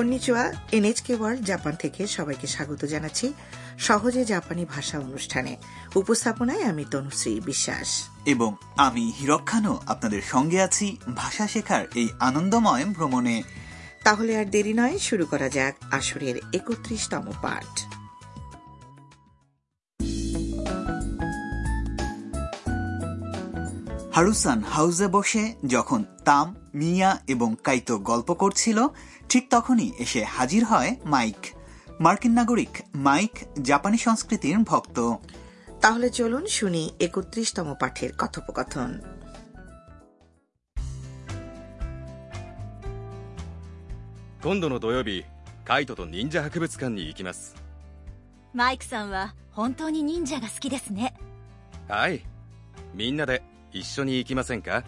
[0.00, 3.32] কন্নিচুয়া এনএচকে world Japan থেকে সবাইকে স্বাগত জানাচ্ছি
[3.78, 5.56] সহজে জাপানি ভাষা অনুষ্ঠানে।
[5.94, 12.84] উপস্থাপনায় আমি তনুশ্রী বিশ্বাস। এবং আমি হিরক খানও আপনাদের সঙ্গে আছি ভাষা শেখার এই আনন্দময়
[12.84, 13.42] ভ্রমণে।
[14.04, 17.80] তাহলে আর দেরি নয় শুরু করা যাক আসরের একত্রিশতম পাঠ।
[24.14, 28.86] হারুসান হাউসে বসে যখন তাম মিয়া এবং কাইতো গল্প করছিল
[29.29, 31.41] ঠিক তখনই এসে হাজির হয় মাইক
[32.05, 32.73] মার্কিন নাগরিক
[33.07, 33.33] মাইক
[33.69, 34.97] জাপানি সংস্কৃতির ভক্ত
[35.83, 38.91] তাহলে চলুন শুনি একত্রিশতম পাঠের কথোপকথন
[44.45, 45.25] 今度の土曜日
[45.65, 47.55] カイトと忍者博物館に行きます
[48.53, 51.15] マイクさんは本当に忍者が好きですね
[51.87, 52.21] はい
[52.93, 53.41] みんなで
[53.71, 54.83] 一緒に行きませんか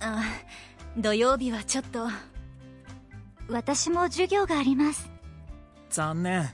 [0.00, 0.22] あ
[0.96, 2.06] 土曜日はちょっと
[3.48, 5.10] 私も授業があります
[5.90, 6.48] 残念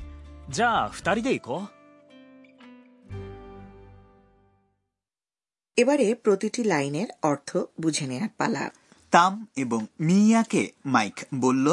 [0.48, 1.76] じゃあ二人で行こう
[5.82, 7.50] এবারে প্রতিটি লাইনের অর্থ
[7.82, 8.64] বুঝে নেয়ার পালা
[9.14, 10.62] তাম এবং মিয়াকে
[10.94, 11.66] মাইক বলল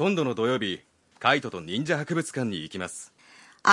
[0.00, 0.80] 今度の土曜日
[1.22, 2.94] カイトと忍者博物館に行きます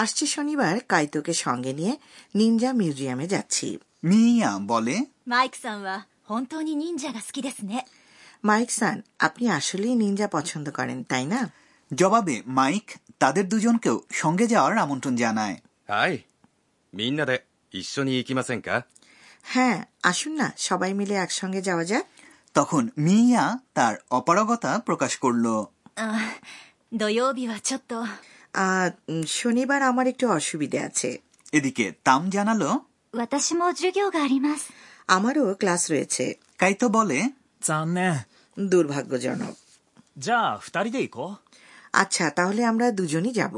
[0.02, 1.94] আসছে শনিবার কাইতোকে সঙ্গে নিয়ে
[2.40, 3.68] নিনজা মিউজিয়ামে যাচ্ছি
[4.10, 4.88] মিয়া বলে
[5.26, 5.90] マイクさんは
[6.30, 7.86] 本当に忍者が好きですね
[8.45, 11.51] মাইক সান আপনি আসলেই নিনজা পছন্দ করেন তাই না?
[11.95, 15.57] জবাবে মাইক তাদের দুজনকেও সঙ্গে যাওয়ার আমন্ত্রণ জানায়।
[19.43, 22.07] হ্যাঁ আসুন না সবাই মিলে একসঙ্গে যাওয়া যাক।
[22.55, 25.65] তখন মিয়া তার অপারগতা প্রকাশ করল।
[29.27, 31.21] শনিবার আমার একটু অসুবিধে আছে।
[31.53, 32.81] এদিকে তাম জানালো
[35.09, 37.23] আমারও ক্লাস রয়েছে। কাইতো বলে
[37.63, 39.56] জানে দুর্ভাগ্যজনক
[40.20, 41.48] じゃあ二人で行こう
[41.94, 43.56] আচ্ছা তাহলে আমরা দুজনই যাব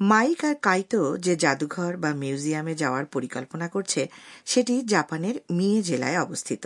[0.00, 4.02] মাইক আর কাইতো যে জাদুঘর বা মিউজিয়ামে যাওয়ার পরিকল্পনা করছে
[4.46, 6.64] সেটি জাপানের মিয়ে জেলায় অবস্থিত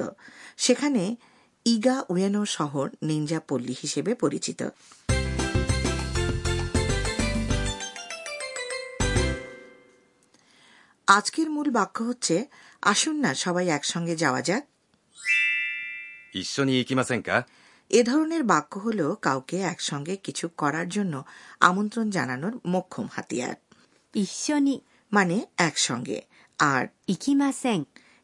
[0.56, 1.03] সেখানে
[1.66, 4.60] ইগা উয়েনো শহর নিনজা পল্লী হিসেবে পরিচিত
[11.08, 12.36] আজকের মূল বাক্য হচ্ছে
[12.82, 14.62] আসুন না সবাই একসঙ্গে যাওয়া যাক
[16.34, 17.30] 一緒に行きませんか
[17.91, 21.14] এ ধরনের বাক্য হল কাউকে একসঙ্গে কিছু করার জন্য
[21.60, 23.56] আমন্ত্রণ জানানোর মোক্ষম হাতিয়ার
[24.14, 24.75] 一緒に
[25.12, 25.36] মানে
[25.69, 26.19] একসঙ্গে
[26.58, 27.80] আর 行きません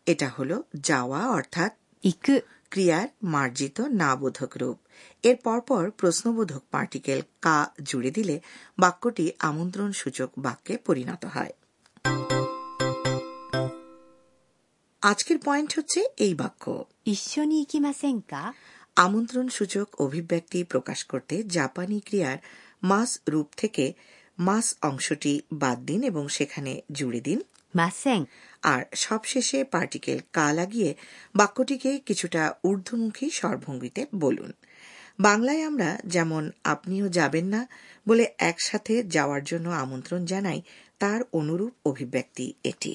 [0.06, 0.56] এটা হলো
[0.88, 1.72] যাওয়া অর্থাৎ
[2.04, 2.36] 行く
[2.72, 4.78] ক্রিয়ার মার্জিত না বোধক রূপ
[5.24, 8.36] এর পরপর প্রশ্নবোধক পার্টিকেল কা জুড়ে দিলে
[8.78, 11.52] বাক্যটি আমন্ত্রণ সূচক বাক্যে পরিণত হয়
[15.03, 16.63] আজকের পয়েন্ট হচ্ছে এই বাক্য।
[18.95, 22.37] আমন্ত্রণ সূচক অভিব্যক্তি প্রকাশ করতে জাপানি ক্রিয়ার
[22.83, 23.93] মাস রূপ থেকে
[24.39, 27.39] মাস অংশটি বাদ দিন এবং সেখানে জুড়ে দিন।
[28.63, 30.95] আর সবশেষে পার্টিকেল কা লাগিয়ে
[31.35, 34.51] বাক্যটিকে কিছুটা ঊর্ধ্বমুখী স্বরভঙ্গিতে বলুন।
[35.19, 37.67] বাংলায় আমরা যেমন আপনিও যাবেন না
[38.07, 40.61] বলে একসাথে যাওয়ার জন্য আমন্ত্রণ জানাই
[40.99, 42.93] তার অনুরূপ অভিব্যক্তি এটি।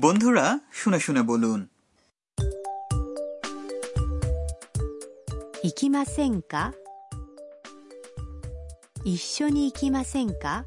[0.00, 1.60] বন্ধুরা শুনে শুনে বলুন
[5.64, 6.74] 行きませんか
[9.04, 10.64] 一緒に行きませんか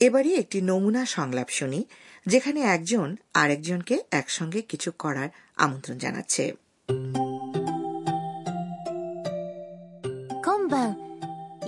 [0.00, 1.80] এবারে একটি নমুনা সংলাপ শুনি
[2.26, 6.44] যেখানে একজন আরেকজনকে একসঙ্গে কিছু করার আমন্ত্রণ জানাচ্ছে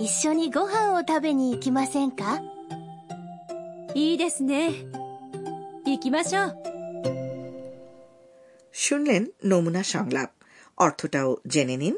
[0.01, 2.39] 一緒にご飯を食べに行きませんか
[3.95, 4.71] いいですね
[5.85, 6.55] 行きましょう
[8.85, 10.29] শুনলেন নমুনা সংলাপ
[10.85, 11.95] অর্থটাও জেনে নিন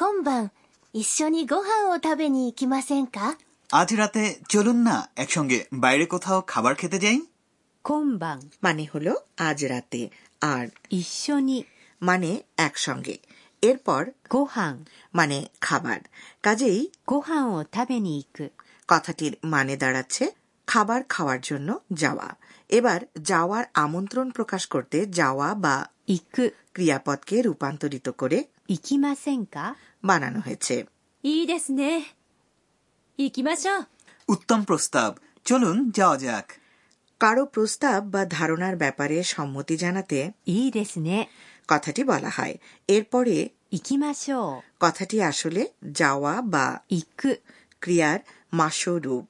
[0.00, 0.50] 今晩
[0.94, 3.18] 一緒にご飯を食べに行きませんか
[3.80, 7.18] আজ রাতে চলুন না একসঙ্গে বাইরে কোথাও খাবার খেতে যাই
[7.88, 9.12] 今晩 মানে হলো
[9.48, 10.02] আজ রাতে
[10.54, 10.64] আর
[10.98, 11.58] 一緒に
[12.08, 12.30] মানে
[12.66, 13.16] একসঙ্গে
[13.61, 15.99] এরপর গোহাং। মানে খাবার।
[16.43, 18.23] কাজেই গোহাং ও থাবেনি
[18.87, 20.31] কথাটির মানে দাঁড়াচ্ছে
[20.67, 22.35] খাবার খাওয়ার জন্য যাওয়া।
[22.69, 30.85] এবার যাওয়ার আমন্ত্রণ প্রকাশ করতে যাওয়া বা ইক। ক্রিয়াপদকে রূপান্তরিত করে ইকিমাসেনকা বানানো হয়েছে।
[34.29, 35.15] উত্তম প্রস্তাব।
[35.45, 36.51] চলুন যাওয়া যাক।
[37.19, 40.71] কারও প্রস্তাব বা ধারণার ব্যাপারে সম্মতি জানাতে ই
[41.69, 42.55] কথাটি বলা হয়।
[42.87, 43.35] এরপরে
[44.79, 45.61] কথাটি আসলে
[45.91, 47.21] যাওয়া বা ইক।
[47.81, 48.19] ক্রিয়ার
[48.53, 49.25] মাসরূপ।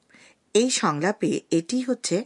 [0.54, 2.16] এই সংলাপে এটি হচ্ছে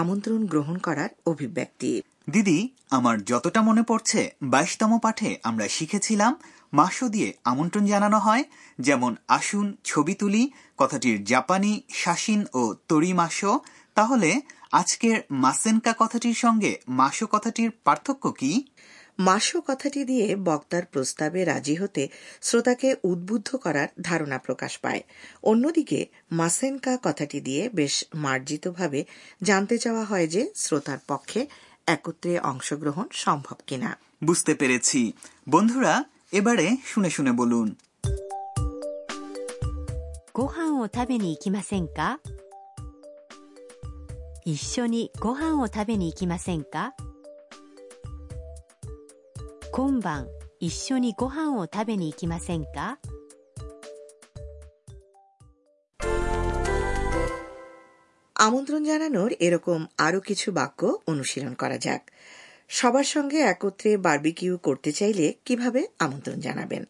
[0.00, 1.92] আমন্ত্রণ গ্রহণ করার অভিব্যক্তি।
[2.30, 2.58] দিদি
[2.90, 6.32] আমার যতটা মনে পড়ছে বাইশতম পাঠে আমরা শিখেছিলাম
[6.72, 8.44] মাসো দিয়ে আমন্ত্রণ জানানো হয়
[8.78, 10.42] যেমন আসুন ছবি তুলি
[10.78, 13.52] কথাটির জাপানি শাসিন ও তরি মাসো।
[13.96, 14.30] তাহলে
[14.72, 18.52] আজকের মাসেনকা কথাটির সঙ্গে মাসো কথাটির পার্থক্য কি?
[19.19, 22.03] মাসো কথাটি দিয়ে বক্তার প্রস্তাবে রাজি হতে
[22.41, 25.01] শ্রোতাকে উদ্বুদ্ধ করার ধারণা প্রকাশ পায়
[25.43, 25.99] অন্যদিকে
[26.31, 28.99] মাসেনকা কথাটি দিয়ে বেশ মার্জিতভাবে
[29.41, 31.41] জানতে চাওয়া হয় যে শ্রোতার পক্ষে
[31.87, 33.91] একত্রে অংশগ্রহণ সম্ভব কিনা
[34.23, 34.99] বুঝতে পেরেছি
[35.49, 35.93] বন্ধুরা
[36.33, 37.67] এবারে শুনে শুনে বলুন
[40.33, 42.19] ご飯を食べに行きませんか
[44.45, 46.93] 一緒にご飯を食べに行きませんか
[49.73, 50.27] 今晩
[50.59, 52.97] 一緒にご飯を食べに行きませんか
[58.35, 60.79] আমন্ত্রণ জানানোর এরকম আরও কিছু বাক্য
[61.11, 62.01] অনুশীলন করা যাক
[62.69, 66.83] সবার সঙ্গে একত্রে বার্বিকিউ করতে চাইলে কিভাবে আমন্ত্রণ জানাবেন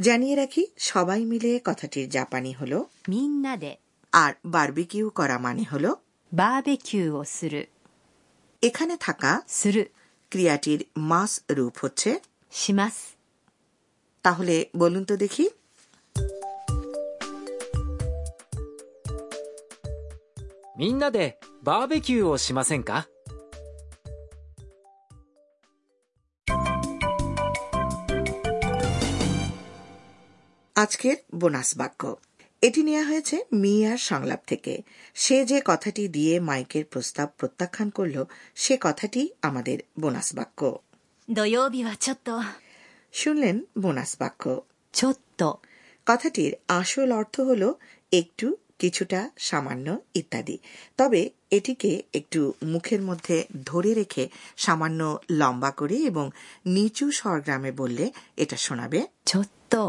[0.00, 2.72] জানিয়ে রাখি সবাই মিলে কথাটির জাপানি হল
[3.08, 3.72] みんなで
[4.12, 5.84] আর বার্বিকিউ করা মানে হল
[6.32, 7.54] バーベキューをする
[8.62, 9.82] এখানে থাকা する
[10.32, 10.80] ক্রিয়াটির
[11.10, 12.10] মাস রূপ হচ্ছে
[12.52, 13.16] します
[14.24, 15.44] তাহলে বলুন তো দেখি
[20.76, 23.08] みんなでバーベキューをしませんか
[30.76, 32.02] আজকের বোনাস বাক্য
[32.62, 34.74] এটি নেওয়া হয়েছে মিয়ার সংলাপ থেকে
[35.16, 38.16] সে যে কথাটি দিয়ে মাইকের প্রস্তাব প্রত্যাখ্যান করল
[38.54, 40.60] সে কথাটি আমাদের বোনাস বাক্য
[41.30, 42.30] 土曜日はちょっと
[43.14, 44.42] শুনলেন বোনাস বাক্য
[44.94, 45.48] ちょっと
[46.06, 47.62] কথাটির আসল অর্থ হল
[48.12, 48.46] একটু
[48.78, 50.56] কিছুটা সামান্য ইত্যাদি
[50.98, 53.36] তবে এটিকে একটু মুখের মধ্যে
[53.66, 54.24] ধরে রেখে
[54.56, 55.00] সামান্য
[55.30, 56.26] লম্বা করে এবং
[56.66, 58.04] নিচু স্বরগ্রামে বললে
[58.36, 59.82] এটা শোনাবে ちょっと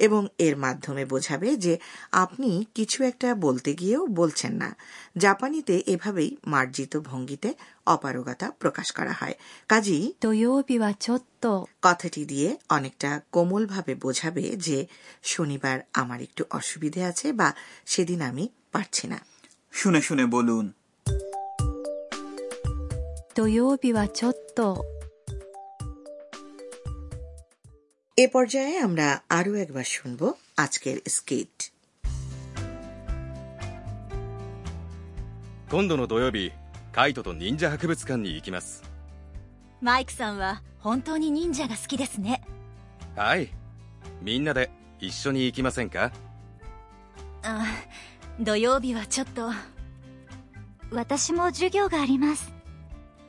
[0.00, 1.74] এবং এর মাধ্যমে বোঝাবে যে
[2.14, 4.70] আপনি কিছু একটা বলতে গিয়েও বলছেন না
[5.16, 7.50] জাপানিতে এভাবেই মার্জিত ভঙ্গিতে
[7.86, 9.34] অপারগতা প্রকাশ করা হয়
[9.68, 11.52] কাজেই 土曜日はちょっと
[11.82, 14.78] কথাটি দিয়ে অনেকটা কোমলভাবে বোঝাবে যে
[15.24, 17.48] শনিবার আমার একটু অসুবিধে আছে বা
[17.86, 19.18] সেদিন আমি পারছি না
[19.72, 20.66] শুনে শুনে বলুন
[23.36, 24.66] 土曜日はちょっと
[28.16, 29.08] এ পর্যায়ে আমরা
[29.38, 30.20] আরও একবার শুনব
[30.64, 31.56] আজকের স্কিট
[35.72, 36.52] 今度の土曜日
[36.92, 38.84] カイトと忍者博物館に行きます
[39.82, 42.40] マイクさんは本当に忍者が好きですね
[43.16, 43.50] はい
[44.22, 44.70] みんなで
[45.00, 46.12] 一緒に行きませんか
[47.42, 47.64] あ
[48.40, 49.50] 土曜日はちょっと
[50.90, 52.52] 私も授業があります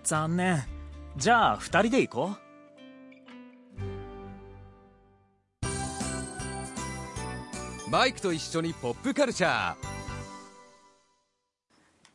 [0.03, 0.63] 残念
[1.17, 2.37] じゃあ二人で行こう
[7.91, 9.97] マイクと一緒にポップカルチャー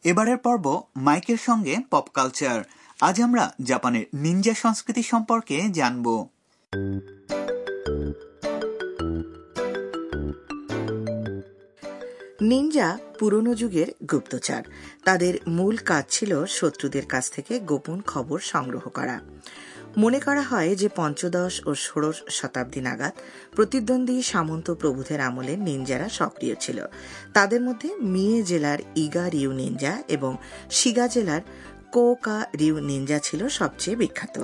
[0.05, 2.59] এবারের পর্ব মাইকের সঙ্গে পপ কালচার
[3.01, 6.07] আজ আমরা জাপানের নিনজা সংস্কৃতি সম্পর্কে জানব
[12.43, 12.89] নিনজা
[13.19, 14.63] পুরনো যুগের গুপ্তচর
[15.05, 19.17] তাদের মূল কাজ ছিল শত্রুদের কাছ থেকে গোপন খবর সংগ্রহ করা
[19.98, 23.14] মনে করা হয় যে পঞ্চদশ ও ষোড়শ শতাব্দী নাগাদ
[23.56, 26.80] প্রতিদ্বন্দ্বী সামন্ত প্রভুদের আমলে নিনজারা সক্রিয় ছিল।
[27.34, 30.38] তাদের মধ্যে মিয়ে জেলার ইগা রিউ নিনজা এবং
[30.72, 31.42] শিগা জেলার
[31.92, 34.38] কোকা রিউ নিনজা ছিল সবচেয়ে বিখ্যাত।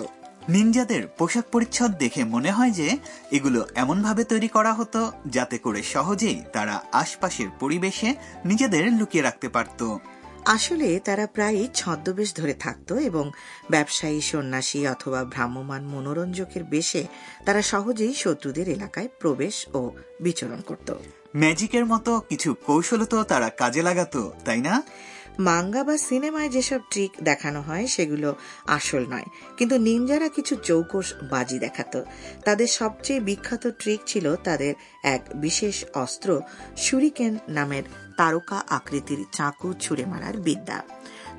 [0.50, 2.98] নিনজাদের পোশাক পরিচ্ছদ দেখে মনে হয় যে
[3.32, 8.10] এগুলো এমনভাবে তৈরি করা হতো যাতে করে সহজেই তারা আশপাশের পরিবেশে
[8.46, 9.98] নিজেদের লুকিয়ে রাখতে পারত।
[10.46, 13.32] আসলে তারা প্রায়ই ছদ্মবেশ ধরে থাকত এবং
[13.72, 17.08] ব্যবসায়ী সন্ন্যাসী অথবা ভ্রাম্যমান মনোরঞ্জকের বেশে
[17.46, 20.94] তারা সহজেই শত্রুদের এলাকায় প্রবেশ ও বিচরণ করত।
[21.36, 24.84] ম্যাজিকের মতো কিছু কৌশল তো তারা কাজে লাগাতো তাই না?
[25.40, 28.36] মাঙ্গা বা সিনেমায় যেসব ট্রিক দেখানো হয় সেগুলো
[28.68, 29.26] আসল নয়
[29.58, 32.06] কিন্তু নিনজারা কিছু চৌকস বাজি দেখাতো।
[32.46, 36.42] তাদের সবচেয়ে বিখ্যাত ট্রিক ছিল তাদের এক বিশেষ অস্ত্র
[36.78, 37.84] সুরিকেন নামের
[38.18, 40.80] তারকা আকৃতির চাকু ছুঁড়ে মারার বিদ্যা।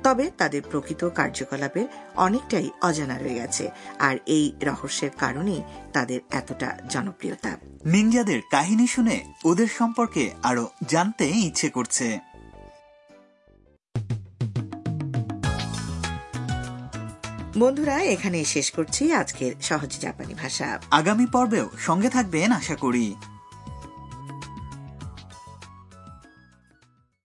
[0.03, 5.61] তবে তাদের প্রকৃত কার্যকলাপের অনেকটাই অজানা রয়ে গেছে আর এই রহস্যের কারণেই
[5.93, 7.51] তাদের এতটা জনপ্রিয়তা।
[7.85, 12.19] নিনজাদের কাহিনী শুনে ওদের সম্পর্কে আরও জানতে ইচ্ছে করছে।
[17.57, 23.15] বন্ধুরা এখানে শেষ করছি আজকের সহজ জাপানি ভাষা। আগামী পর্বেও সঙ্গে থাকবেন আশা করি।